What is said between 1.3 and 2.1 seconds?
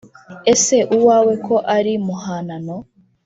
ko ari